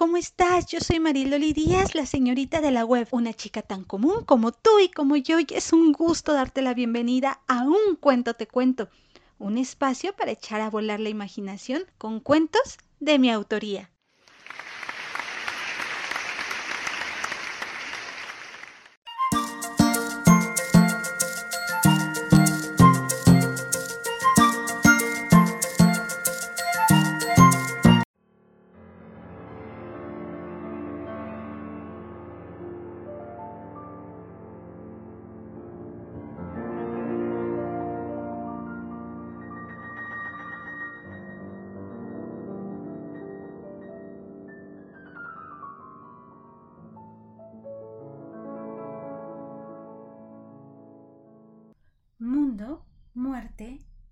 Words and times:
¿cómo 0.00 0.16
estás? 0.16 0.64
Yo 0.64 0.80
soy 0.80 0.98
Mariloli 0.98 1.52
Díaz, 1.52 1.94
la 1.94 2.06
señorita 2.06 2.62
de 2.62 2.70
la 2.70 2.86
web, 2.86 3.06
una 3.10 3.34
chica 3.34 3.60
tan 3.60 3.84
común 3.84 4.24
como 4.24 4.50
tú 4.50 4.78
y 4.82 4.88
como 4.88 5.14
yo, 5.16 5.38
y 5.40 5.46
es 5.50 5.74
un 5.74 5.92
gusto 5.92 6.32
darte 6.32 6.62
la 6.62 6.72
bienvenida 6.72 7.42
a 7.46 7.64
Un 7.64 7.96
Cuento 8.00 8.32
Te 8.32 8.46
Cuento, 8.46 8.88
un 9.38 9.58
espacio 9.58 10.16
para 10.16 10.30
echar 10.30 10.62
a 10.62 10.70
volar 10.70 11.00
la 11.00 11.10
imaginación 11.10 11.82
con 11.98 12.18
cuentos 12.20 12.78
de 12.98 13.18
mi 13.18 13.30
autoría. 13.30 13.90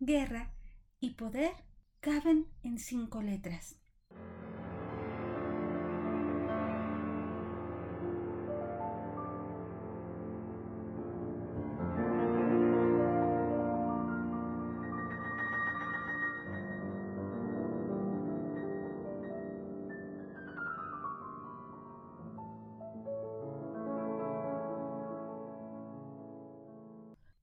Guerra 0.08 0.50
y 1.01 1.10
poder 1.10 1.52
caben 2.01 2.46
en 2.62 2.78
cinco 2.78 3.20
letras. 3.20 3.76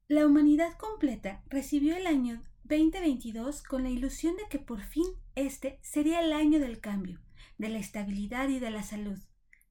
La 0.08 0.26
humanidad 0.26 0.74
completa 0.80 1.44
recibió 1.50 1.96
el 1.96 2.08
año 2.08 2.42
2022 2.68 3.62
con 3.62 3.84
la 3.84 3.92
ilusión 3.92 4.36
de 4.38 4.48
que 4.50 4.58
por 4.58 4.82
fin 4.82 5.06
este 5.36 5.78
sería 5.84 6.22
el 6.22 6.34
año 6.34 6.60
del 6.60 6.80
cambio, 6.80 7.22
de 7.60 7.70
la 7.70 7.78
estabilidad 7.78 8.50
y 8.50 8.58
de 8.58 8.72
la 8.72 8.82
salud. 8.82 9.20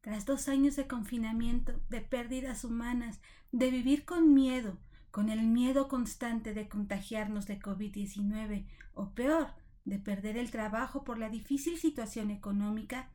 Tras 0.00 0.26
dos 0.26 0.48
años 0.48 0.76
de 0.76 0.86
confinamiento, 0.86 1.80
de 1.88 2.02
pérdidas 2.02 2.62
humanas, 2.62 3.20
de 3.50 3.72
vivir 3.72 4.04
con 4.04 4.32
miedo, 4.32 4.78
con 5.10 5.28
el 5.28 5.42
miedo 5.42 5.88
constante 5.88 6.54
de 6.54 6.68
contagiarnos 6.68 7.48
de 7.48 7.58
COVID-19 7.58 8.68
o 8.94 9.10
peor, 9.12 9.48
de 9.84 9.98
perder 9.98 10.36
el 10.36 10.52
trabajo 10.52 11.02
por 11.02 11.18
la 11.18 11.30
difícil 11.30 11.78
situación 11.78 12.30
económica, 12.30 13.10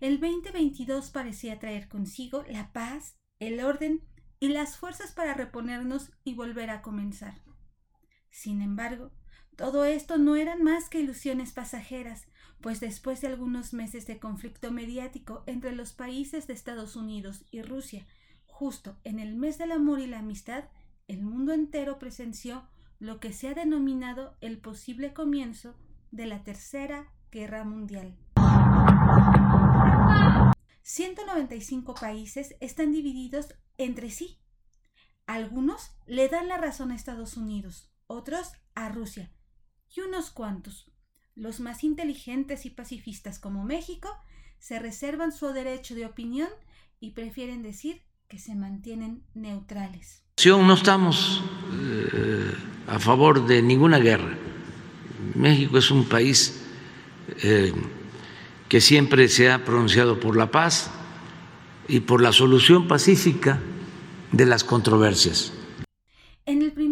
el 0.00 0.18
2022 0.18 1.10
parecía 1.10 1.58
traer 1.58 1.88
consigo 1.88 2.42
la 2.48 2.72
paz, 2.72 3.18
el 3.38 3.60
orden 3.60 4.00
y 4.38 4.48
las 4.48 4.78
fuerzas 4.78 5.12
para 5.12 5.34
reponernos 5.34 6.10
y 6.24 6.32
volver 6.32 6.70
a 6.70 6.80
comenzar. 6.80 7.49
Sin 8.30 8.62
embargo, 8.62 9.10
todo 9.56 9.84
esto 9.84 10.16
no 10.16 10.36
eran 10.36 10.62
más 10.62 10.88
que 10.88 11.00
ilusiones 11.00 11.52
pasajeras, 11.52 12.26
pues 12.60 12.80
después 12.80 13.20
de 13.20 13.28
algunos 13.28 13.72
meses 13.72 14.06
de 14.06 14.18
conflicto 14.18 14.70
mediático 14.70 15.42
entre 15.46 15.72
los 15.72 15.92
países 15.92 16.46
de 16.46 16.54
Estados 16.54 16.96
Unidos 16.96 17.44
y 17.50 17.62
Rusia, 17.62 18.06
justo 18.46 18.96
en 19.04 19.18
el 19.18 19.34
mes 19.34 19.58
del 19.58 19.72
amor 19.72 20.00
y 20.00 20.06
la 20.06 20.20
amistad, 20.20 20.64
el 21.08 21.22
mundo 21.22 21.52
entero 21.52 21.98
presenció 21.98 22.68
lo 22.98 23.18
que 23.18 23.32
se 23.32 23.48
ha 23.48 23.54
denominado 23.54 24.36
el 24.40 24.58
posible 24.58 25.12
comienzo 25.12 25.74
de 26.10 26.26
la 26.26 26.44
Tercera 26.44 27.10
Guerra 27.30 27.64
Mundial. 27.64 28.16
195 30.82 31.94
países 31.94 32.56
están 32.60 32.92
divididos 32.92 33.54
entre 33.78 34.10
sí. 34.10 34.38
Algunos 35.26 35.92
le 36.06 36.28
dan 36.28 36.48
la 36.48 36.58
razón 36.58 36.90
a 36.90 36.96
Estados 36.96 37.36
Unidos, 37.36 37.89
otros 38.10 38.52
a 38.74 38.88
Rusia, 38.88 39.30
y 39.94 40.00
unos 40.00 40.30
cuantos, 40.30 40.90
los 41.36 41.60
más 41.60 41.84
inteligentes 41.84 42.66
y 42.66 42.70
pacifistas 42.70 43.38
como 43.38 43.64
México, 43.64 44.08
se 44.58 44.78
reservan 44.80 45.32
su 45.32 45.46
derecho 45.52 45.94
de 45.94 46.06
opinión 46.06 46.48
y 46.98 47.12
prefieren 47.12 47.62
decir 47.62 48.02
que 48.28 48.38
se 48.38 48.56
mantienen 48.56 49.22
neutrales. 49.34 50.24
No 50.44 50.74
estamos 50.74 51.42
eh, 51.72 52.52
a 52.88 52.98
favor 52.98 53.46
de 53.46 53.62
ninguna 53.62 53.98
guerra. 53.98 54.36
México 55.34 55.78
es 55.78 55.90
un 55.90 56.04
país 56.04 56.62
eh, 57.42 57.72
que 58.68 58.80
siempre 58.80 59.28
se 59.28 59.50
ha 59.50 59.64
pronunciado 59.64 60.18
por 60.18 60.36
la 60.36 60.50
paz 60.50 60.90
y 61.86 62.00
por 62.00 62.22
la 62.22 62.32
solución 62.32 62.88
pacífica 62.88 63.60
de 64.32 64.46
las 64.46 64.64
controversias. 64.64 65.52
En 66.46 66.62
el 66.62 66.72
primer 66.72 66.89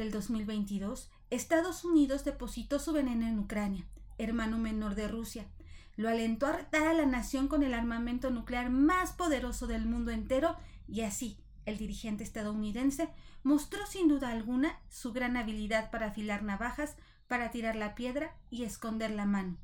del 0.00 0.10
2022, 0.12 1.10
Estados 1.28 1.84
Unidos 1.84 2.24
depositó 2.24 2.78
su 2.78 2.94
veneno 2.94 3.26
en 3.26 3.38
Ucrania, 3.38 3.86
hermano 4.16 4.56
menor 4.56 4.94
de 4.94 5.08
Rusia. 5.08 5.46
Lo 5.94 6.08
alentó 6.08 6.46
a 6.46 6.52
retar 6.52 6.88
a 6.88 6.94
la 6.94 7.04
nación 7.04 7.48
con 7.48 7.62
el 7.62 7.74
armamento 7.74 8.30
nuclear 8.30 8.70
más 8.70 9.12
poderoso 9.12 9.66
del 9.66 9.84
mundo 9.84 10.10
entero 10.10 10.56
y 10.88 11.02
así 11.02 11.36
el 11.66 11.76
dirigente 11.76 12.24
estadounidense 12.24 13.10
mostró 13.42 13.84
sin 13.84 14.08
duda 14.08 14.30
alguna 14.30 14.80
su 14.88 15.12
gran 15.12 15.36
habilidad 15.36 15.90
para 15.90 16.06
afilar 16.06 16.44
navajas, 16.44 16.96
para 17.28 17.50
tirar 17.50 17.76
la 17.76 17.94
piedra 17.94 18.34
y 18.48 18.64
esconder 18.64 19.10
la 19.10 19.26
mano. 19.26 19.58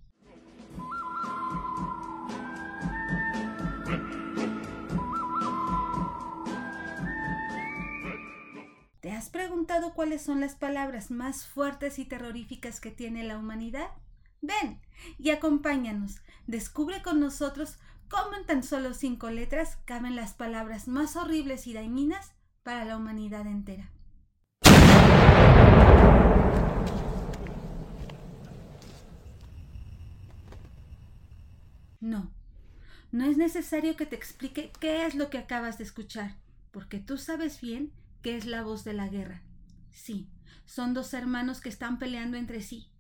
Has 9.17 9.31
preguntado 9.31 9.95
cuáles 9.95 10.21
son 10.21 10.41
las 10.41 10.57
palabras 10.57 11.11
más 11.11 11.47
fuertes 11.47 11.99
y 11.99 12.05
terroríficas 12.05 12.81
que 12.81 12.91
tiene 12.91 13.25
la 13.25 13.39
humanidad? 13.39 13.89
Ven 14.43 14.79
y 15.19 15.31
acompáñanos. 15.31 16.17
Descubre 16.47 17.01
con 17.01 17.19
nosotros 17.19 17.79
cómo 18.11 18.37
en 18.37 18.45
tan 18.45 18.63
solo 18.63 18.93
cinco 18.93 19.31
letras 19.31 19.79
caben 19.87 20.17
las 20.17 20.35
palabras 20.35 20.87
más 20.87 21.17
horribles 21.17 21.67
y 21.67 21.73
dañinas 21.73 22.33
para 22.63 22.85
la 22.85 22.99
humanidad 22.99 23.47
entera. 23.47 23.91
No, 32.01 32.31
no 33.13 33.25
es 33.25 33.39
necesario 33.39 33.97
que 33.97 34.05
te 34.05 34.15
explique 34.15 34.71
qué 34.79 35.07
es 35.07 35.15
lo 35.15 35.31
que 35.31 35.39
acabas 35.39 35.79
de 35.79 35.85
escuchar, 35.85 36.37
porque 36.71 36.99
tú 36.99 37.17
sabes 37.17 37.63
bien 37.63 37.93
¿Qué 38.27 38.35
es 38.35 38.45
la 38.45 38.65
voz 38.65 38.83
de 38.83 38.93
la 38.93 39.07
guerra. 39.07 39.45
Sí, 39.93 40.29
son 40.65 40.95
dos 40.95 41.15
hermanos 41.15 41.61
que 41.61 41.69
están 41.69 42.01
peleando 42.01 42.37
entre 42.37 42.61
sí. 42.61 42.91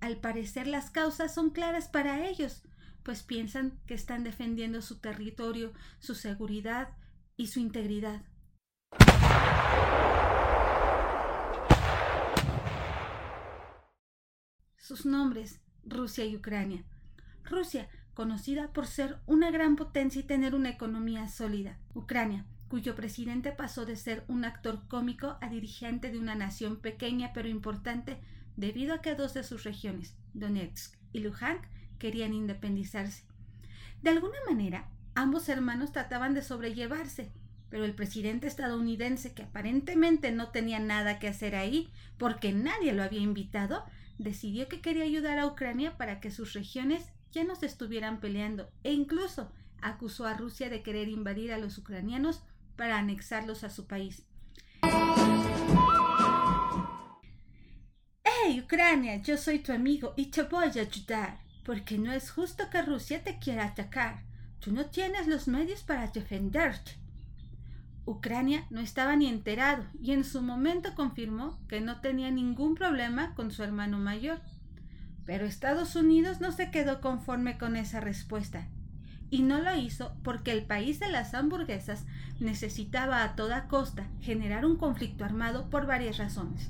Al 0.00 0.16
parecer 0.16 0.66
las 0.66 0.90
causas 0.90 1.34
son 1.34 1.50
claras 1.50 1.88
para 1.88 2.26
ellos, 2.26 2.62
pues 3.02 3.22
piensan 3.22 3.78
que 3.84 3.92
están 3.92 4.24
defendiendo 4.24 4.80
su 4.80 4.98
territorio, 4.98 5.74
su 5.98 6.14
seguridad 6.14 6.88
y 7.36 7.48
su 7.48 7.60
integridad. 7.60 8.22
Sus 14.78 15.04
nombres, 15.04 15.60
Rusia 15.84 16.24
y 16.24 16.34
Ucrania. 16.34 16.82
Rusia, 17.44 17.90
conocida 18.14 18.72
por 18.72 18.86
ser 18.86 19.18
una 19.26 19.50
gran 19.50 19.76
potencia 19.76 20.20
y 20.20 20.24
tener 20.24 20.54
una 20.54 20.70
economía 20.70 21.28
sólida. 21.28 21.78
Ucrania, 21.92 22.46
cuyo 22.72 22.94
presidente 22.94 23.52
pasó 23.52 23.84
de 23.84 23.96
ser 23.96 24.24
un 24.28 24.46
actor 24.46 24.88
cómico 24.88 25.36
a 25.42 25.50
dirigente 25.50 26.10
de 26.10 26.18
una 26.18 26.34
nación 26.34 26.78
pequeña 26.78 27.34
pero 27.34 27.46
importante 27.46 28.18
debido 28.56 28.94
a 28.94 29.02
que 29.02 29.14
dos 29.14 29.34
de 29.34 29.44
sus 29.44 29.64
regiones, 29.64 30.16
Donetsk 30.32 30.96
y 31.12 31.18
Luhansk, 31.18 31.66
querían 31.98 32.32
independizarse. 32.32 33.24
De 34.00 34.08
alguna 34.08 34.38
manera, 34.48 34.88
ambos 35.14 35.50
hermanos 35.50 35.92
trataban 35.92 36.32
de 36.32 36.40
sobrellevarse, 36.40 37.30
pero 37.68 37.84
el 37.84 37.94
presidente 37.94 38.46
estadounidense, 38.46 39.34
que 39.34 39.42
aparentemente 39.42 40.32
no 40.32 40.48
tenía 40.48 40.78
nada 40.78 41.18
que 41.18 41.28
hacer 41.28 41.54
ahí 41.54 41.90
porque 42.16 42.54
nadie 42.54 42.94
lo 42.94 43.02
había 43.02 43.20
invitado, 43.20 43.84
decidió 44.16 44.68
que 44.68 44.80
quería 44.80 45.04
ayudar 45.04 45.38
a 45.38 45.46
Ucrania 45.46 45.98
para 45.98 46.20
que 46.20 46.30
sus 46.30 46.54
regiones 46.54 47.04
ya 47.32 47.44
no 47.44 47.54
se 47.54 47.66
estuvieran 47.66 48.18
peleando 48.18 48.70
e 48.82 48.94
incluso 48.94 49.52
acusó 49.82 50.24
a 50.24 50.32
Rusia 50.32 50.70
de 50.70 50.82
querer 50.82 51.10
invadir 51.10 51.52
a 51.52 51.58
los 51.58 51.76
ucranianos 51.76 52.42
para 52.76 52.98
anexarlos 52.98 53.64
a 53.64 53.70
su 53.70 53.86
país. 53.86 54.24
¡Hey, 58.24 58.60
Ucrania! 58.62 59.16
Yo 59.22 59.36
soy 59.36 59.60
tu 59.60 59.72
amigo 59.72 60.14
y 60.16 60.26
te 60.26 60.42
voy 60.42 60.64
a 60.64 60.68
ayudar. 60.68 61.40
porque 61.64 61.96
no 61.96 62.12
es 62.12 62.32
justo 62.32 62.68
que 62.70 62.82
Rusia 62.82 63.22
te 63.22 63.38
quiera 63.38 63.66
atacar. 63.66 64.24
Tú 64.58 64.72
no 64.72 64.86
tienes 64.86 65.28
los 65.28 65.46
medios 65.46 65.84
para 65.84 66.08
defenderte. 66.08 66.98
Ucrania 68.04 68.66
no 68.70 68.80
estaba 68.80 69.14
ni 69.14 69.28
enterado 69.28 69.84
y 70.00 70.10
en 70.10 70.24
su 70.24 70.42
momento 70.42 70.96
confirmó 70.96 71.60
que 71.68 71.80
no 71.80 72.00
tenía 72.00 72.32
ningún 72.32 72.74
problema 72.74 73.34
con 73.36 73.52
su 73.52 73.62
hermano 73.62 73.98
mayor. 73.98 74.40
Pero 75.24 75.46
Estados 75.46 75.94
Unidos 75.94 76.40
no 76.40 76.50
se 76.50 76.72
quedó 76.72 77.00
conforme 77.00 77.58
con 77.58 77.76
esa 77.76 78.00
respuesta 78.00 78.66
y 79.32 79.40
no 79.40 79.62
lo 79.62 79.74
hizo 79.74 80.14
porque 80.22 80.52
el 80.52 80.62
país 80.62 81.00
de 81.00 81.08
las 81.10 81.32
hamburguesas 81.32 82.04
necesitaba 82.38 83.24
a 83.24 83.34
toda 83.34 83.66
costa 83.66 84.06
generar 84.20 84.66
un 84.66 84.76
conflicto 84.76 85.24
armado 85.24 85.70
por 85.70 85.86
varias 85.86 86.18
razones. 86.18 86.68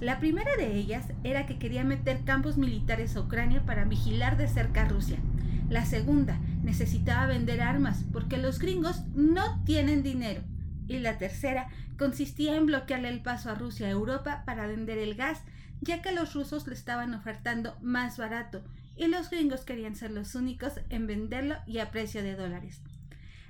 La 0.00 0.18
primera 0.18 0.56
de 0.56 0.74
ellas 0.74 1.04
era 1.22 1.44
que 1.44 1.58
quería 1.58 1.84
meter 1.84 2.24
campos 2.24 2.56
militares 2.56 3.14
a 3.14 3.20
Ucrania 3.20 3.66
para 3.66 3.84
vigilar 3.84 4.38
de 4.38 4.48
cerca 4.48 4.82
a 4.82 4.88
Rusia. 4.88 5.18
La 5.68 5.84
segunda, 5.84 6.38
necesitaba 6.62 7.26
vender 7.26 7.60
armas 7.60 8.04
porque 8.10 8.38
los 8.38 8.58
gringos 8.58 9.02
no 9.14 9.62
tienen 9.64 10.02
dinero 10.02 10.40
y 10.86 11.00
la 11.00 11.18
tercera 11.18 11.68
consistía 11.98 12.56
en 12.56 12.64
bloquearle 12.64 13.10
el 13.10 13.20
paso 13.20 13.50
a 13.50 13.54
Rusia 13.54 13.86
a 13.86 13.90
Europa 13.90 14.44
para 14.46 14.66
vender 14.66 14.96
el 14.96 15.14
gas, 15.14 15.42
ya 15.82 16.00
que 16.00 16.12
los 16.12 16.32
rusos 16.32 16.66
le 16.68 16.74
estaban 16.74 17.12
ofertando 17.12 17.76
más 17.82 18.16
barato 18.16 18.62
y 18.98 19.06
los 19.06 19.30
gringos 19.30 19.62
querían 19.64 19.94
ser 19.94 20.10
los 20.10 20.34
únicos 20.34 20.74
en 20.90 21.06
venderlo 21.06 21.56
y 21.66 21.78
a 21.78 21.90
precio 21.90 22.22
de 22.22 22.34
dólares. 22.34 22.82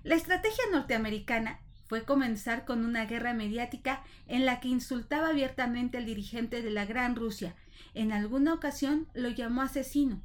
La 0.04 0.14
estrategia 0.14 0.64
norteamericana 0.70 1.60
fue 1.86 2.04
comenzar 2.04 2.64
con 2.66 2.84
una 2.84 3.06
guerra 3.06 3.32
mediática 3.32 4.02
en 4.26 4.44
la 4.44 4.60
que 4.60 4.68
insultaba 4.68 5.30
abiertamente 5.30 5.96
al 5.96 6.04
dirigente 6.04 6.62
de 6.62 6.70
la 6.70 6.84
Gran 6.84 7.16
Rusia. 7.16 7.54
En 7.94 8.12
alguna 8.12 8.52
ocasión 8.52 9.06
lo 9.14 9.30
llamó 9.30 9.62
asesino. 9.62 10.20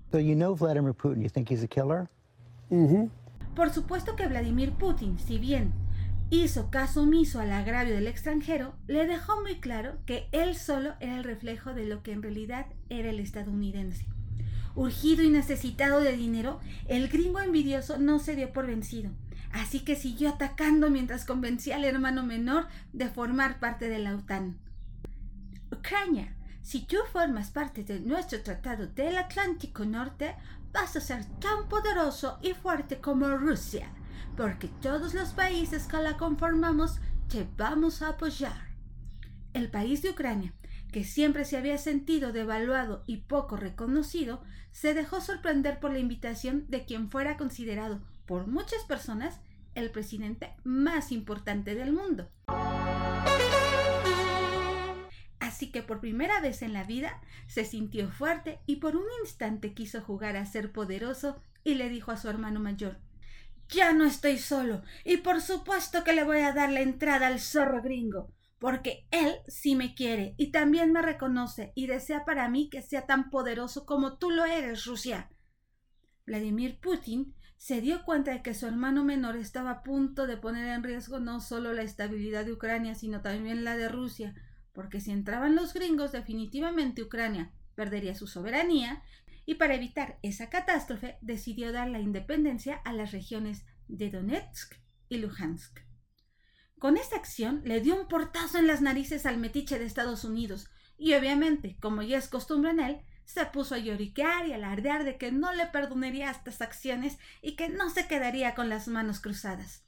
Por 3.56 3.70
supuesto 3.70 4.16
que 4.16 4.28
Vladimir 4.28 4.74
Putin, 4.74 5.18
si 5.20 5.38
bien 5.38 5.72
hizo 6.30 6.70
caso 6.70 7.04
omiso 7.04 7.40
al 7.40 7.52
agravio 7.52 7.94
del 7.94 8.08
extranjero, 8.08 8.74
le 8.88 9.06
dejó 9.06 9.42
muy 9.42 9.60
claro 9.60 9.98
que 10.06 10.28
él 10.32 10.56
solo 10.56 10.96
era 11.00 11.16
el 11.18 11.24
reflejo 11.24 11.74
de 11.74 11.86
lo 11.86 12.04
que 12.04 12.12
en 12.12 12.24
realidad 12.24 12.66
era 12.90 13.10
el 13.10 13.20
estadounidense. 13.20 14.08
Urgido 14.76 15.24
y 15.24 15.30
necesitado 15.30 16.00
de 16.00 16.18
dinero, 16.18 16.60
el 16.88 17.08
gringo 17.10 17.40
envidioso 17.40 17.98
no 17.98 18.20
se 18.20 18.36
dio 18.36 18.52
por 18.52 18.68
vencido, 18.68 19.12
así 19.52 19.82
que 19.82 19.96
siguió 19.96 20.30
atacando 20.30 20.90
mientras 20.90 21.26
convencía 21.26 21.76
al 21.76 21.86
hermano 21.86 22.24
menor 22.24 22.68
de 22.92 23.08
formar 23.10 23.60
parte 23.60 23.90
de 23.90 24.00
la 24.00 24.16
OTAN. 24.16 24.58
Ucrania, 25.72 26.36
si 26.62 26.82
tú 26.82 26.98
formas 27.12 27.52
parte 27.52 27.84
de 27.84 28.00
nuestro 28.00 28.42
tratado 28.42 28.88
del 28.88 29.18
Atlántico 29.18 29.86
Norte, 29.86 30.36
vas 30.72 30.96
a 30.96 31.02
ser 31.02 31.26
tan 31.40 31.68
poderoso 31.70 32.40
y 32.42 32.54
fuerte 32.54 33.00
como 33.00 33.28
Rusia 33.38 33.92
porque 34.36 34.68
todos 34.82 35.14
los 35.14 35.30
países 35.30 35.86
que 35.86 35.98
la 35.98 36.18
conformamos 36.18 37.00
te 37.30 37.48
vamos 37.58 38.02
a 38.02 38.10
apoyar. 38.10 38.70
El 39.54 39.70
país 39.70 40.02
de 40.02 40.12
Ucrania, 40.12 40.54
que 40.94 41.04
siempre 41.04 41.44
se 41.44 41.58
había 41.58 41.78
sentido 41.78 42.32
devaluado 42.32 43.04
y 43.06 43.18
poco 43.18 43.58
reconocido, 43.58 44.42
se 44.72 44.94
dejó 44.94 45.20
sorprender 45.20 45.82
por 45.82 45.92
la 45.92 46.00
invitación 46.00 46.66
de 46.70 46.86
quien 46.86 47.12
fuera 47.12 47.36
considerado 47.36 48.02
por 48.26 48.48
muchas 48.48 48.84
personas 48.86 49.42
el 49.76 49.92
presidente 49.92 50.54
más 50.64 51.12
importante 51.12 51.76
del 51.76 51.92
mundo. 51.92 52.30
Así 55.40 55.72
que 55.72 55.84
por 55.84 56.00
primera 56.00 56.40
vez 56.40 56.62
en 56.62 56.72
la 56.72 56.86
vida 56.86 57.22
se 57.48 57.66
sintió 57.66 58.10
fuerte 58.10 58.60
y 58.66 58.78
por 58.78 58.96
un 58.96 59.04
instante 59.22 59.74
quiso 59.74 60.00
jugar 60.00 60.38
a 60.38 60.46
ser 60.46 60.72
poderoso 60.72 61.42
y 61.66 61.76
le 61.76 61.90
dijo 61.90 62.12
a 62.12 62.18
su 62.18 62.30
hermano 62.30 62.62
mayor 62.62 62.98
ya 63.70 63.92
no 63.94 64.06
estoy 64.06 64.38
solo, 64.38 64.84
y 65.04 65.18
por 65.18 65.42
supuesto 65.42 66.04
que 66.04 66.14
le 66.14 66.24
voy 66.24 66.40
a 66.40 66.54
dar 66.54 66.72
la 66.72 66.82
entrada 66.82 67.28
al 67.28 67.40
zorro 67.40 67.82
gringo, 67.82 68.30
porque 68.64 69.06
él 69.12 69.40
sí 69.50 69.76
me 69.76 69.94
quiere 69.94 70.36
y 70.38 70.54
también 70.54 70.94
me 70.94 71.02
reconoce 71.02 71.74
y 71.76 71.88
desea 71.88 72.24
para 72.24 72.48
mí 72.48 72.70
que 72.70 72.82
sea 72.82 73.06
tan 73.06 73.30
poderoso 73.30 73.86
como 73.86 74.18
tú 74.18 74.32
lo 74.32 74.46
eres, 74.46 74.86
Rusia. 74.86 75.30
Vladimir 76.26 76.80
Putin 76.80 77.36
se 77.58 77.82
dio 77.82 78.06
cuenta 78.06 78.32
de 78.32 78.42
que 78.42 78.54
su 78.54 78.66
hermano 78.66 79.04
menor 79.04 79.36
estaba 79.36 79.72
a 79.72 79.84
punto 79.84 80.28
de 80.28 80.38
poner 80.38 80.66
en 80.68 80.82
riesgo 80.82 81.20
no 81.20 81.42
solo 81.42 81.74
la 81.74 81.82
estabilidad 81.82 82.46
de 82.46 82.54
Ucrania, 82.54 82.96
sino 82.96 83.20
también 83.22 83.66
la 83.66 83.76
de 83.76 83.90
Rusia, 83.90 84.34
porque 84.72 85.02
si 85.02 85.12
entraban 85.12 85.56
los 85.56 85.74
gringos 85.74 86.14
definitivamente 86.14 87.04
Ucrania 87.04 87.52
perdería 87.76 88.16
su 88.16 88.28
soberanía 88.28 89.04
y 89.46 89.56
para 89.56 89.76
evitar 89.76 90.20
esa 90.24 90.50
catástrofe 90.50 91.18
decidió 91.20 91.74
dar 91.74 91.90
la 91.90 92.00
independencia 92.00 92.76
a 92.86 92.94
las 92.94 93.12
regiones 93.12 93.66
de 93.90 94.10
Donetsk 94.10 94.76
y 95.10 95.18
Luhansk. 95.18 95.82
Con 96.84 96.98
esta 96.98 97.16
acción 97.16 97.62
le 97.64 97.80
dio 97.80 97.96
un 97.96 98.10
portazo 98.10 98.58
en 98.58 98.68
las 98.68 98.82
narices 98.82 99.26
al 99.26 99.38
metiche 99.38 99.80
de 99.80 99.86
Estados 99.86 100.26
Unidos 100.26 100.70
y 100.98 101.14
obviamente, 101.14 101.78
como 101.80 102.02
ya 102.02 102.18
es 102.18 102.28
costumbre 102.28 102.72
en 102.72 102.82
él, 102.82 103.02
se 103.24 103.46
puso 103.46 103.76
a 103.76 103.78
lloriquear 103.78 104.48
y 104.48 104.52
alardear 104.52 105.06
de 105.06 105.18
que 105.18 105.32
no 105.32 105.54
le 105.54 105.66
perdonaría 105.68 106.30
estas 106.30 106.62
acciones 106.62 107.20
y 107.42 107.56
que 107.56 107.70
no 107.70 107.90
se 107.90 108.06
quedaría 108.08 108.54
con 108.54 108.68
las 108.68 108.90
manos 108.90 109.22
cruzadas. 109.22 109.86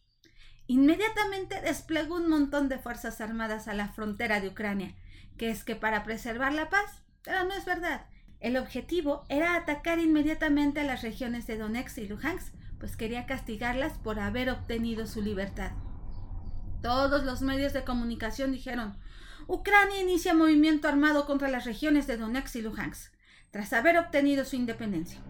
Inmediatamente 0.67 1.59
desplegó 1.59 2.15
un 2.15 2.29
montón 2.29 2.69
de 2.69 2.79
fuerzas 2.79 3.19
armadas 3.19 3.67
a 3.67 3.73
la 3.73 3.89
frontera 3.89 4.39
de 4.39 4.47
Ucrania, 4.47 4.95
que 5.37 5.49
es 5.49 5.65
que 5.65 5.75
para 5.75 6.05
preservar 6.05 6.53
la 6.53 6.69
paz, 6.69 7.03
pero 7.23 7.43
no 7.43 7.53
es 7.55 7.65
verdad, 7.65 8.05
el 8.39 8.55
objetivo 8.55 9.25
era 9.27 9.57
atacar 9.57 9.99
inmediatamente 9.99 10.79
a 10.79 10.85
las 10.85 11.01
regiones 11.01 11.45
de 11.45 11.57
Donetsk 11.57 11.97
y 11.97 12.07
Luhansk, 12.07 12.55
pues 12.79 12.95
quería 12.95 13.25
castigarlas 13.25 13.97
por 13.97 14.17
haber 14.17 14.49
obtenido 14.49 15.07
su 15.07 15.21
libertad. 15.21 15.73
Todos 16.81 17.23
los 17.23 17.41
medios 17.41 17.73
de 17.73 17.83
comunicación 17.83 18.51
dijeron 18.51 18.97
Ucrania 19.47 20.01
inicia 20.01 20.33
movimiento 20.33 20.87
armado 20.87 21.25
contra 21.25 21.49
las 21.49 21.65
regiones 21.65 22.07
de 22.07 22.17
Donetsk 22.17 22.55
y 22.55 22.61
Luhansk, 22.61 23.13
tras 23.51 23.73
haber 23.73 23.97
obtenido 23.97 24.43
su 24.43 24.55
independencia. 24.55 25.21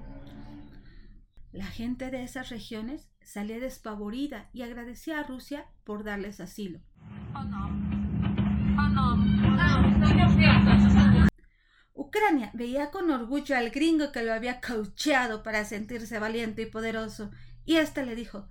La 1.52 1.66
gente 1.66 2.12
de 2.12 2.24
esas 2.24 2.50
regiones 2.50 3.10
salía 3.22 3.60
despavorida 3.60 4.50
y 4.54 4.62
agradecía 4.62 5.20
a 5.20 5.24
Rusia 5.24 5.68
por 5.84 6.04
darles 6.04 6.40
asilo. 6.40 6.80
Ucrania 11.94 12.52
veía 12.54 12.92
con 12.92 13.10
orgullo 13.12 13.58
al 13.58 13.70
gringo 13.70 14.12
que 14.12 14.24
lo 14.24 14.34
había 14.34 14.60
caucheado 14.60 15.44
para 15.44 15.66
sentirse 15.66 16.20
valiente 16.20 16.62
y 16.62 16.66
poderoso, 16.66 17.32
y 17.66 17.76
éste 17.76 18.06
le 18.06 18.16
dijo 18.16 18.48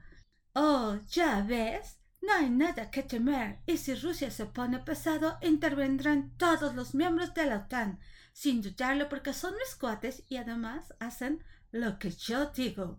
Oh, 0.54 0.98
ya 1.08 1.42
ves, 1.42 2.00
no 2.26 2.32
hay 2.34 2.50
nada 2.50 2.90
que 2.90 3.02
temer, 3.02 3.58
y 3.66 3.76
si 3.76 3.94
Rusia 3.94 4.30
se 4.30 4.46
pone 4.46 4.78
pesado, 4.78 5.38
intervendrán 5.42 6.32
todos 6.36 6.74
los 6.74 6.94
miembros 6.94 7.34
de 7.34 7.46
la 7.46 7.56
OTAN, 7.58 7.98
sin 8.32 8.62
dudarlo 8.62 9.08
porque 9.08 9.32
son 9.32 9.54
mis 9.54 9.74
cuates 9.76 10.22
y 10.28 10.36
además 10.36 10.94
hacen 11.00 11.42
lo 11.70 11.98
que 11.98 12.10
yo 12.10 12.50
digo. 12.50 12.98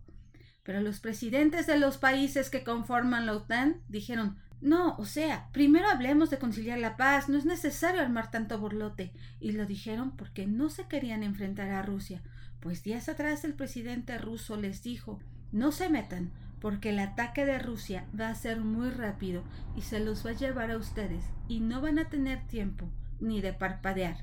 Pero 0.64 0.82
los 0.82 1.00
presidentes 1.00 1.68
de 1.68 1.78
los 1.78 1.98
países 1.98 2.50
que 2.50 2.64
conforman 2.64 3.26
la 3.26 3.34
OTAN 3.34 3.82
dijeron 3.88 4.40
no, 4.62 4.96
o 4.98 5.06
sea, 5.06 5.50
primero 5.52 5.88
hablemos 5.90 6.30
de 6.30 6.40
conciliar 6.40 6.80
la 6.80 6.98
paz, 6.98 7.30
no 7.30 7.38
es 7.38 7.46
necesario 7.46 8.02
armar 8.02 8.32
tanto 8.32 8.58
borlote. 8.58 9.12
Y 9.40 9.52
lo 9.52 9.66
dijeron 9.66 10.16
porque 10.16 10.48
no 10.48 10.70
se 10.70 10.88
querían 10.88 11.24
enfrentar 11.24 11.70
a 11.70 11.84
Rusia, 11.84 12.24
pues 12.62 12.82
días 12.82 13.10
atrás 13.10 13.44
el 13.44 13.54
presidente 13.54 14.18
ruso 14.18 14.58
les 14.58 14.82
dijo 14.82 15.20
no 15.52 15.72
se 15.72 15.90
metan, 15.90 16.34
porque 16.66 16.90
el 16.90 16.98
ataque 16.98 17.46
de 17.46 17.60
Rusia 17.60 18.08
va 18.20 18.30
a 18.30 18.34
ser 18.34 18.60
muy 18.60 18.90
rápido 18.90 19.44
y 19.78 19.82
se 19.84 20.00
los 20.00 20.26
va 20.26 20.32
a 20.32 20.34
llevar 20.34 20.72
a 20.72 20.78
ustedes 20.78 21.24
y 21.48 21.60
no 21.60 21.80
van 21.80 22.00
a 22.00 22.10
tener 22.10 22.40
tiempo 22.48 22.90
ni 23.20 23.40
de 23.40 23.54
parpadear. 23.54 24.16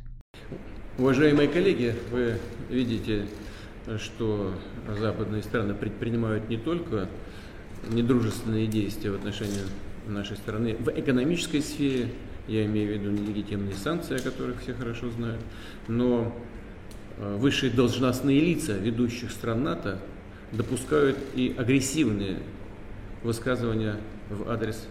Уважаемые 0.99 1.47
коллеги, 1.47 1.95
вы 2.11 2.39
видите, 2.69 3.27
что 3.97 4.53
западные 4.89 5.45
страны 5.45 5.75
предпринимают 5.75 6.49
не 6.49 6.57
только 6.57 7.09
недружественные 7.93 8.67
действия 8.67 9.13
в 9.13 9.15
отношении 9.15 9.63
нашей 10.09 10.37
страны 10.37 10.75
в 10.75 10.89
экономической 10.89 11.61
сфере, 11.61 12.09
я 12.49 12.67
имею 12.67 12.89
в 12.89 12.93
виду 13.01 13.11
нелегитимные 13.13 13.77
санкции, 13.77 14.17
о 14.17 14.21
которых 14.21 14.63
все 14.63 14.75
хорошо 14.75 15.13
знают, 15.13 15.45
но 15.87 16.35
высшие 17.19 17.71
должностные 17.71 18.41
лица 18.41 18.73
ведущих 18.73 19.31
стран 19.31 19.63
НАТО 19.63 20.01
допускают 20.52 21.18
и 21.36 21.56
агрессивные 21.58 22.40
высказывания 23.24 23.98
в 24.30 24.50
адрес 24.50 24.88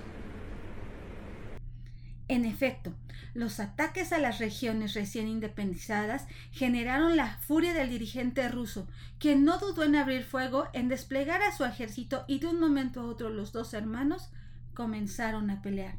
En 2.28 2.44
efecto, 2.44 2.92
los 3.34 3.60
ataques 3.60 4.12
a 4.12 4.18
las 4.18 4.40
regiones 4.40 4.94
recién 4.94 5.28
independizadas 5.28 6.26
generaron 6.50 7.16
la 7.16 7.38
furia 7.38 7.72
del 7.72 7.88
dirigente 7.88 8.48
ruso, 8.48 8.88
quien 9.20 9.44
no 9.44 9.58
dudó 9.58 9.84
en 9.84 9.94
abrir 9.94 10.25
fuego, 10.25 10.66
en 10.72 10.88
desplegar 10.88 11.42
a 11.42 11.56
su 11.56 11.64
ejército 11.64 12.25
y 12.26 12.40
de 12.40 12.48
un 12.48 12.58
momento 12.58 13.00
a 13.00 13.04
otro 13.04 13.30
los 13.30 13.52
dos 13.52 13.75
hermanos 13.75 14.28
comenzaron 14.75 15.50
a 15.50 15.62
pelear. 15.62 15.94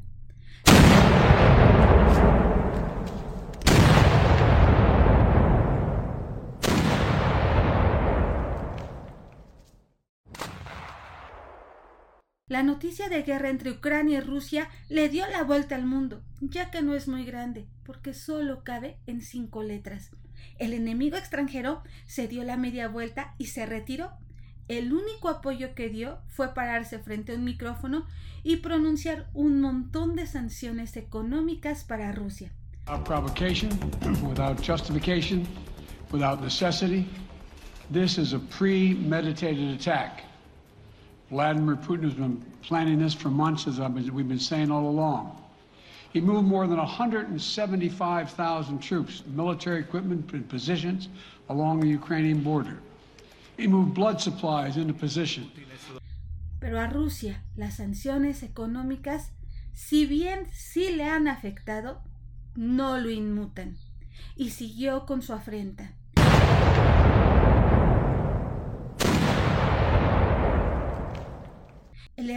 Noticia 12.63 13.09
de 13.09 13.23
guerra 13.23 13.51
entre 13.51 13.71
Ucrania 13.71 14.19
y 14.19 14.21
Rusia 14.21 14.69
le 14.89 15.09
dio 15.09 15.27
la 15.29 15.45
vuelta 15.45 15.77
al 15.77 15.87
mundo, 15.87 16.23
ya 16.41 16.71
que 16.71 16.83
no 16.83 16.95
es 16.95 17.07
muy 17.07 17.25
grande, 17.25 17.67
porque 17.85 18.13
solo 18.13 18.65
cabe 18.65 18.99
en 19.07 19.23
cinco 19.23 19.63
letras. 19.63 20.11
El 20.59 20.75
enemigo 20.75 21.17
extranjero 21.17 21.83
se 22.05 22.29
dio 22.29 22.45
la 22.45 22.57
media 22.57 22.89
vuelta 22.89 23.35
y 23.39 23.47
se 23.47 23.65
retiró. 23.65 24.11
El 24.69 24.93
único 24.93 25.29
apoyo 25.29 25.75
que 25.75 25.89
dio 25.89 26.19
fue 26.29 26.53
pararse 26.53 26.99
frente 26.99 27.33
a 27.33 27.37
un 27.37 27.45
micrófono 27.45 28.07
y 28.43 28.57
pronunciar 28.57 29.29
un 29.35 29.61
montón 29.61 30.15
de 30.17 30.27
sanciones 30.27 30.97
económicas 30.97 31.85
para 31.85 32.13
Rusia. 32.13 32.53
Provocation, 33.05 33.71
without 34.29 34.61
justification, 34.61 35.47
without 36.11 36.41
necessity, 36.43 37.07
this 37.93 38.19
is 38.19 38.35
a 38.35 38.41
premeditated 38.59 39.71
attack. 39.75 40.32
Vladimir 41.33 41.77
Putin 41.77 42.05
has 42.05 42.13
been 42.13 42.45
planning 42.61 42.99
this 42.99 43.15
for 43.15 43.31
months, 43.31 43.67
as 43.67 43.81
we've 44.11 44.29
been 44.29 44.39
saying 44.39 44.71
all 44.71 44.87
along. 44.87 45.43
He 46.13 46.21
moved 46.21 46.47
more 46.47 46.67
than 46.67 46.77
175,000 46.77 48.79
troops, 48.79 49.23
military 49.29 49.81
equipment 49.81 50.31
and 50.35 50.47
positions 50.47 51.09
along 51.49 51.81
the 51.81 51.89
Ukrainian 51.89 52.43
border. 52.43 52.79
He 53.57 53.67
moved 53.67 53.95
blood 53.95 54.21
supplies 54.21 54.77
into 54.77 54.93
position. 54.93 55.51
Pero 56.61 56.79
a 56.79 56.87
Rusia 56.87 57.43
las 57.57 57.79
sanciones 57.79 58.43
económicas, 58.43 59.31
si 59.73 60.05
bien 60.05 60.49
sí 60.53 60.95
le 60.95 61.05
han 61.05 61.29
afectado, 61.29 62.03
no 62.57 62.99
lo 62.99 63.09
inmutan. 63.09 63.79
Y 64.37 64.51
siguió 64.51 65.07
con 65.07 65.23
su 65.23 65.33
afrenta. 65.33 65.95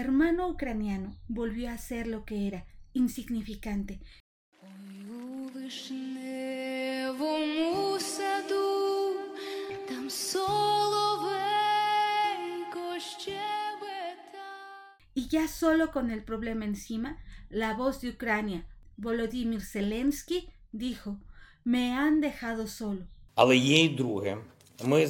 Hermano 0.06 0.48
ucraniano 0.48 1.18
volvió 1.28 1.72
a 1.72 1.78
ser 1.80 2.06
lo 2.06 2.26
que 2.26 2.46
era, 2.46 2.66
insignificante. 2.94 4.00
Y 15.16 15.28
ya 15.28 15.48
solo 15.48 15.92
con 15.92 16.12
el 16.12 16.24
problema 16.24 16.66
encima, 16.66 17.18
la 17.50 17.74
voz 17.74 18.02
de 18.02 18.10
Ucrania, 18.10 18.68
Volodymyr 18.98 19.62
Zelensky, 19.62 20.50
dijo, 20.72 21.18
me 21.64 21.94
han 21.94 22.22
dejado 22.22 22.68
solo. 22.68 23.08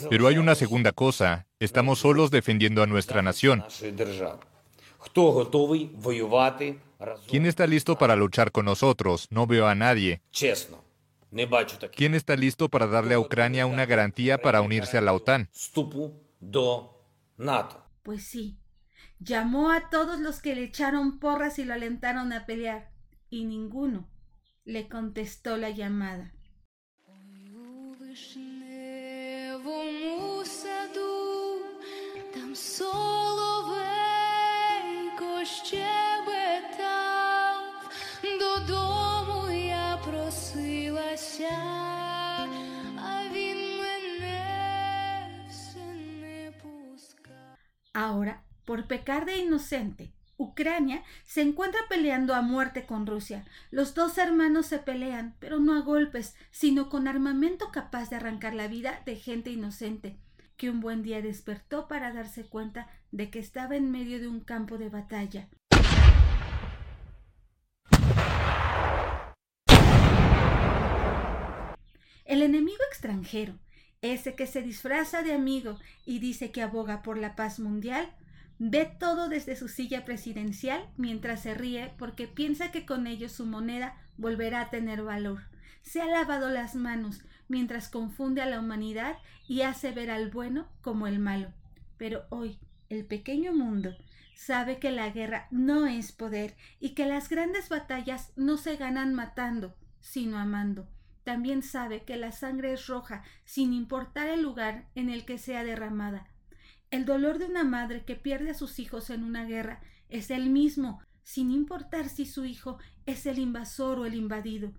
Pero 0.10 0.28
hay 0.28 0.38
una 0.38 0.56
segunda 0.56 0.94
cosa, 0.94 1.48
estamos 1.60 2.00
solos 2.00 2.32
defendiendo 2.32 2.82
a 2.82 2.88
nuestra 2.88 3.22
nación. 3.22 3.66
¿Quién 7.28 7.46
está 7.46 7.68
listo 7.68 7.98
para 7.98 8.16
luchar 8.16 8.52
con 8.52 8.66
nosotros? 8.66 9.28
No 9.30 9.48
veo 9.48 9.68
a 9.68 9.76
nadie. 9.76 10.22
¿Quién 11.96 12.16
está 12.16 12.36
listo 12.36 12.70
para 12.70 12.88
darle 12.88 13.16
a 13.16 13.20
Ucrania 13.20 13.66
una 13.66 13.86
garantía 13.86 14.38
para 14.42 14.62
unirse 14.62 14.98
a 14.98 15.02
la 15.02 15.14
OTAN? 15.14 15.50
Pues 18.04 18.24
sí, 18.24 18.58
llamó 19.20 19.72
a 19.72 19.90
todos 19.90 20.20
los 20.20 20.42
que 20.42 20.56
le 20.56 20.64
echaron 20.64 21.20
porras 21.20 21.60
y 21.60 21.66
lo 21.66 21.74
alentaron 21.74 22.32
a 22.32 22.46
pelear, 22.46 22.92
y 23.30 23.44
ninguno 23.44 24.08
le 24.64 24.88
contestó 24.88 25.58
la 25.58 25.70
llamada. 25.72 26.34
Ahora, 48.06 48.44
por 48.66 48.86
pecar 48.86 49.26
de 49.26 49.40
inocente, 49.40 50.14
Ucrania 50.38 51.02
se 51.24 51.42
encuentra 51.42 51.80
peleando 51.90 52.36
a 52.36 52.44
muerte 52.44 52.86
con 52.86 53.08
Rusia. 53.08 53.46
Los 53.72 53.96
dos 53.96 54.20
hermanos 54.20 54.68
se 54.68 54.78
pelean, 54.78 55.36
pero 55.40 55.60
no 55.60 55.74
a 55.74 55.82
golpes, 55.82 56.36
sino 56.52 56.88
con 56.88 57.08
armamento 57.08 57.72
capaz 57.72 58.12
de 58.12 58.18
arrancar 58.18 58.54
la 58.54 58.68
vida 58.68 59.02
de 59.08 59.16
gente 59.16 59.50
inocente, 59.50 60.20
que 60.56 60.70
un 60.70 60.82
buen 60.82 61.02
día 61.02 61.24
despertó 61.24 61.88
para 61.88 62.14
darse 62.14 62.46
cuenta 62.46 62.88
de 63.12 63.32
que 63.32 63.40
estaba 63.40 63.76
en 63.76 63.90
medio 63.90 64.20
de 64.20 64.28
un 64.28 64.42
campo 64.42 64.78
de 64.78 64.90
batalla. 64.90 65.50
El 72.24 72.44
enemigo 72.44 72.84
extranjero, 72.92 73.58
ese 74.14 74.36
que 74.36 74.48
se 74.48 74.62
disfraza 74.62 75.24
de 75.24 75.34
amigo 75.34 75.78
y 76.06 76.20
dice 76.20 76.52
que 76.52 76.62
aboga 76.62 77.02
por 77.02 77.18
la 77.18 77.36
paz 77.36 77.60
mundial, 77.60 78.12
ve 78.60 78.86
todo 79.00 79.30
desde 79.30 79.56
su 79.56 79.68
silla 79.68 80.06
presidencial 80.06 80.88
mientras 80.98 81.42
se 81.42 81.54
ríe 81.54 81.94
porque 81.98 82.28
piensa 82.28 82.72
que 82.72 82.86
con 82.86 83.08
ello 83.08 83.30
su 83.30 83.46
moneda 83.46 83.96
volverá 84.18 84.62
a 84.62 84.70
tener 84.70 85.04
valor. 85.04 85.44
Se 85.82 86.02
ha 86.02 86.08
lavado 86.08 86.50
las 86.50 86.76
manos 86.76 87.22
mientras 87.48 87.90
confunde 87.90 88.42
a 88.42 88.46
la 88.46 88.60
humanidad 88.60 89.18
y 89.48 89.62
hace 89.62 89.92
ver 89.92 90.10
al 90.10 90.30
bueno 90.30 90.68
como 90.82 91.08
el 91.08 91.20
malo. 91.20 91.54
Pero 91.98 92.26
hoy, 92.30 92.60
el 92.90 93.06
pequeño 93.06 93.54
mundo 93.54 93.96
sabe 94.36 94.80
que 94.80 94.92
la 94.92 95.10
guerra 95.10 95.48
no 95.52 95.86
es 95.86 96.12
poder 96.12 96.56
y 96.80 96.90
que 96.90 97.06
las 97.06 97.30
grandes 97.30 97.70
batallas 97.70 98.32
no 98.36 98.58
se 98.58 98.76
ganan 98.78 99.14
matando, 99.14 99.76
sino 100.02 100.38
amando 100.38 100.88
también 101.25 101.63
sabe 101.63 102.03
que 102.03 102.17
la 102.17 102.32
sangre 102.32 102.72
es 102.72 102.86
roja, 102.86 103.24
sin 103.46 103.74
importar 103.74 104.27
el 104.27 104.44
lugar 104.44 104.88
en 104.94 105.10
el 105.10 105.25
que 105.25 105.39
sea 105.39 105.63
derramada. 105.63 106.27
El 106.91 107.03
dolor 107.03 107.39
de 107.39 107.46
una 107.46 107.63
madre 107.63 108.05
que 108.05 108.15
pierde 108.15 108.51
a 108.51 108.53
sus 108.53 108.77
hijos 108.77 109.10
en 109.10 109.24
una 109.24 109.44
guerra 109.44 109.82
es 110.08 110.29
el 110.29 110.51
mismo, 110.51 111.01
sin 111.24 111.50
importar 111.50 112.10
si 112.10 112.27
su 112.27 112.46
hijo 112.46 112.77
es 113.08 113.25
el 113.25 113.39
invasor 113.39 113.98
o 113.98 114.05
el 114.05 114.13
invadido. 114.13 114.72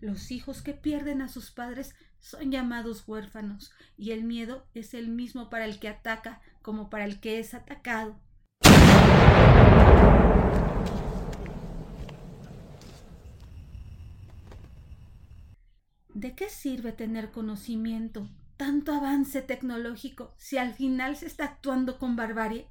Los 0.00 0.30
hijos 0.30 0.62
que 0.62 0.74
pierden 0.74 1.22
a 1.22 1.28
sus 1.28 1.50
padres 1.50 1.96
son 2.20 2.52
llamados 2.52 3.02
huérfanos, 3.08 3.72
y 3.98 4.12
el 4.12 4.22
miedo 4.22 4.64
es 4.74 4.94
el 4.94 5.08
mismo 5.08 5.50
para 5.50 5.64
el 5.64 5.80
que 5.80 5.88
ataca 5.88 6.40
como 6.62 6.88
para 6.88 7.04
el 7.04 7.18
que 7.18 7.40
es 7.40 7.52
atacado. 7.52 8.16
¿De 16.20 16.34
qué 16.34 16.50
sirve 16.50 16.92
tener 16.92 17.30
conocimiento, 17.30 18.28
tanto 18.58 18.92
avance 18.92 19.40
tecnológico, 19.40 20.34
si 20.36 20.58
al 20.58 20.74
final 20.74 21.16
se 21.16 21.24
está 21.24 21.44
actuando 21.44 21.98
con 21.98 22.14
barbarie? 22.14 22.66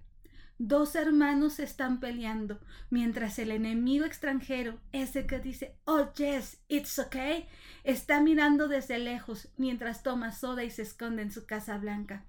Dos 0.59 0.93
hermanos 0.93 1.57
están 1.57 1.99
peleando, 1.99 2.59
mientras 2.91 3.39
el 3.39 3.49
enemigo 3.49 4.05
extranjero, 4.05 4.79
ese 4.91 5.25
que 5.25 5.39
dice, 5.39 5.75
oh 5.85 6.13
yes, 6.13 6.59
it's 6.67 6.99
okay, 6.99 7.47
está 7.83 8.21
mirando 8.21 8.67
desde 8.67 8.99
lejos 8.99 9.47
mientras 9.57 10.03
toma 10.03 10.31
soda 10.31 10.63
y 10.63 10.69
se 10.69 10.83
esconde 10.83 11.23
en 11.23 11.31
su 11.31 11.47
casa 11.47 11.79
blanca. 11.79 12.27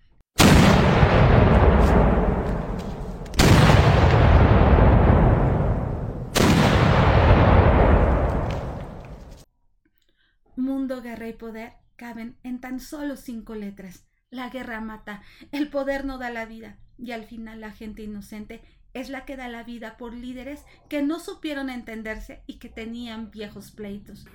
Mundo, 10.56 11.00
guerra 11.00 11.28
y 11.28 11.29
poder 11.40 11.72
caben 11.96 12.36
en 12.44 12.60
tan 12.60 12.80
solo 12.80 13.16
cinco 13.16 13.54
letras. 13.54 14.06
La 14.30 14.50
guerra 14.50 14.80
mata, 14.80 15.22
el 15.52 15.68
poder 15.68 16.04
no 16.04 16.18
da 16.18 16.30
la 16.30 16.44
vida, 16.44 16.78
y 16.98 17.12
al 17.12 17.24
final 17.24 17.60
la 17.60 17.72
gente 17.72 18.02
inocente 18.02 18.60
es 18.92 19.08
la 19.08 19.24
que 19.24 19.36
da 19.36 19.48
la 19.48 19.64
vida 19.64 19.96
por 19.96 20.12
líderes 20.12 20.64
que 20.88 21.02
no 21.02 21.18
supieron 21.18 21.70
entenderse 21.70 22.42
y 22.46 22.58
que 22.58 22.68
tenían 22.68 23.30
viejos 23.30 23.70
pleitos. 23.70 24.26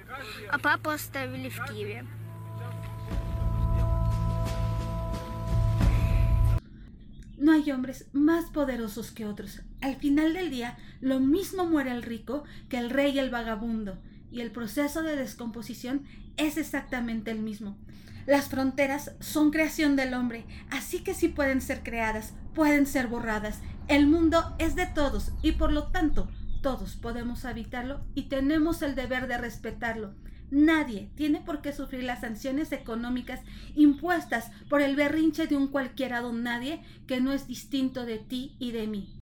No 7.38 7.52
hay 7.52 7.70
hombres 7.72 8.10
más 8.14 8.46
poderosos 8.50 9.12
que 9.12 9.26
otros. 9.26 9.62
Al 9.82 9.98
final 9.98 10.34
del 10.34 10.50
día, 10.50 10.78
lo 11.02 11.20
mismo 11.20 11.66
muere 11.66 11.92
el 11.92 12.02
rico 12.02 12.46
que 12.68 12.80
el 12.80 12.90
rey 12.90 13.14
y 13.14 13.20
el 13.20 13.30
vagabundo 13.30 14.02
y 14.36 14.42
el 14.42 14.52
proceso 14.52 15.02
de 15.02 15.16
descomposición 15.16 16.04
es 16.36 16.58
exactamente 16.58 17.32
el 17.32 17.40
mismo. 17.40 17.78
Las 18.26 18.50
fronteras 18.50 19.12
son 19.22 19.50
creación 19.50 19.96
del 19.96 20.14
hombre, 20.14 20.46
así 20.70 21.00
que 21.00 21.14
sí 21.14 21.30
pueden 21.30 21.62
ser 21.62 21.84
creadas, 21.84 22.34
pueden 22.54 22.86
ser 22.86 23.08
borradas. 23.08 23.62
El 23.88 24.08
mundo 24.08 24.54
es 24.60 24.76
de 24.76 24.88
todos 24.88 25.32
y 25.42 25.54
por 25.54 25.72
lo 25.72 25.88
tanto 25.88 26.28
todos 26.62 26.98
podemos 26.98 27.46
habitarlo 27.46 28.04
y 28.14 28.24
tenemos 28.24 28.82
el 28.82 28.96
deber 28.96 29.28
de 29.28 29.38
respetarlo. 29.38 30.16
Nadie 30.52 31.10
tiene 31.16 31.40
por 31.40 31.62
qué 31.62 31.72
sufrir 31.72 32.04
las 32.04 32.20
sanciones 32.20 32.74
económicas 32.74 33.40
impuestas 33.74 34.52
por 34.70 34.82
el 34.82 34.98
berrinche 34.98 35.48
de 35.48 35.56
un 35.56 35.70
cualquiera 35.70 36.20
don 36.20 36.44
nadie 36.44 36.82
que 37.08 37.22
no 37.22 37.32
es 37.32 37.48
distinto 37.48 38.06
de 38.06 38.20
ti 38.20 38.58
y 38.60 38.72
de 38.72 38.88
mí. 38.88 39.18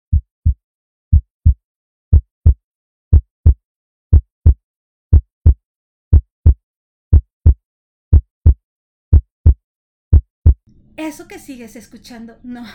Eso 10.99 11.29
que 11.29 11.39
sigues 11.39 11.77
escuchando 11.77 12.37
no, 12.43 12.65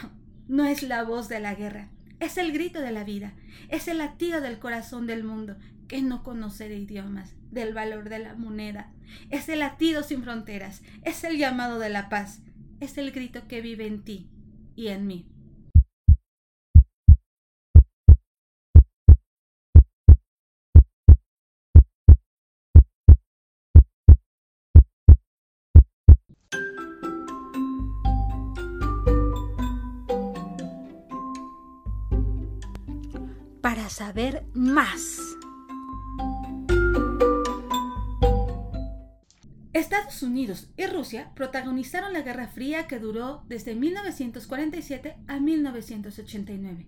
no 0.49 0.65
es 0.65 0.83
la 0.83 1.05
voz 1.05 1.29
de 1.29 1.41
la 1.41 1.55
guerra, 1.55 1.91
es 2.21 2.39
el 2.39 2.53
grito 2.53 2.81
de 2.81 2.91
la 2.91 3.05
vida, 3.05 3.35
es 3.69 3.87
el 3.87 3.99
latido 3.99 4.41
del 4.41 4.59
corazón 4.59 5.07
del 5.07 5.25
mundo 5.25 5.57
que 5.89 6.01
no 6.01 6.23
conoce 6.23 6.71
de 6.71 6.79
idiomas, 6.79 7.35
del 7.51 7.75
valor 7.75 8.09
de 8.09 8.21
la 8.21 8.35
moneda, 8.35 8.91
es 9.29 9.51
el 9.51 9.59
latido 9.59 10.03
sin 10.03 10.23
fronteras, 10.23 10.81
es 11.03 11.23
el 11.23 11.37
llamado 11.37 11.79
de 11.79 11.91
la 11.91 12.09
paz, 12.09 12.41
es 12.81 12.97
el 12.97 13.13
grito 13.13 13.47
que 13.47 13.61
vive 13.61 13.87
en 13.87 14.03
ti 14.03 14.31
y 14.75 14.87
en 14.87 15.07
mí. 15.07 15.27
Para 33.65 33.89
saber 33.89 34.45
más. 34.53 35.19
Estados 39.73 40.23
Unidos 40.23 40.71
y 40.77 40.85
Rusia 40.85 41.33
protagonizaron 41.35 42.13
la 42.13 42.21
Guerra 42.21 42.49
Fría 42.49 42.87
que 42.87 42.99
duró 42.99 43.43
desde 43.49 43.75
1947 43.75 45.17
a 45.29 45.41
1989. 45.41 46.87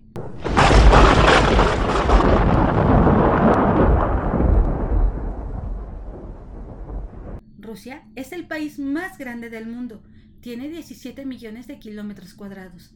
Rusia 7.57 8.03
es 8.15 8.31
el 8.33 8.45
país 8.45 8.77
más 8.77 9.17
grande 9.17 9.49
del 9.49 9.65
mundo. 9.65 10.03
Tiene 10.41 10.69
17 10.69 11.25
millones 11.25 11.65
de 11.65 11.79
kilómetros 11.79 12.35
cuadrados. 12.35 12.93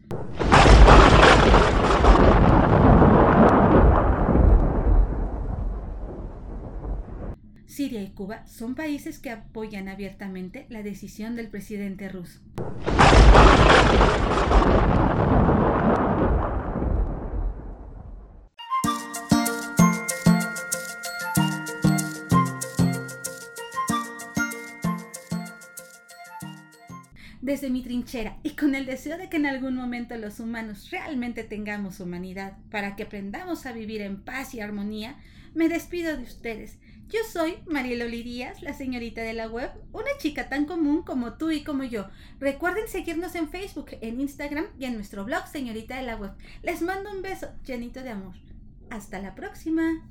Siria 7.71 8.01
y 8.03 8.09
Cuba 8.09 8.45
son 8.47 8.75
países 8.75 9.17
que 9.17 9.29
apoyan 9.29 9.87
abiertamente 9.87 10.65
la 10.67 10.83
decisión 10.83 11.37
del 11.37 11.47
presidente 11.47 12.09
ruso. 12.09 12.41
Desde 27.51 27.69
mi 27.69 27.81
trinchera 27.81 28.37
y 28.43 28.51
con 28.51 28.75
el 28.75 28.85
deseo 28.85 29.17
de 29.17 29.27
que 29.27 29.35
en 29.35 29.45
algún 29.45 29.75
momento 29.75 30.15
los 30.15 30.39
humanos 30.39 30.89
realmente 30.89 31.43
tengamos 31.43 31.99
humanidad 31.99 32.57
para 32.69 32.95
que 32.95 33.03
aprendamos 33.03 33.65
a 33.65 33.73
vivir 33.73 34.01
en 34.01 34.21
paz 34.21 34.53
y 34.53 34.61
armonía, 34.61 35.17
me 35.53 35.67
despido 35.67 36.15
de 36.15 36.23
ustedes 36.23 36.77
yo 37.09 37.19
soy 37.29 37.57
Marieloli 37.65 38.23
Díaz, 38.23 38.61
la 38.61 38.73
señorita 38.73 39.21
de 39.21 39.33
la 39.33 39.49
web, 39.49 39.69
una 39.91 40.11
chica 40.17 40.47
tan 40.47 40.63
común 40.63 41.03
como 41.03 41.33
tú 41.33 41.51
y 41.51 41.61
como 41.61 41.83
yo. 41.83 42.07
Recuerden 42.39 42.87
seguirnos 42.87 43.35
en 43.35 43.49
Facebook, 43.49 43.87
en 43.99 44.21
Instagram 44.21 44.67
y 44.79 44.85
en 44.85 44.93
nuestro 44.93 45.25
blog, 45.25 45.45
señorita 45.45 45.97
de 45.97 46.03
la 46.03 46.15
web. 46.15 46.31
Les 46.63 46.81
mando 46.81 47.11
un 47.11 47.21
beso 47.21 47.49
llenito 47.65 48.01
de 48.01 48.11
amor. 48.11 48.35
Hasta 48.89 49.19
la 49.19 49.35
próxima. 49.35 50.01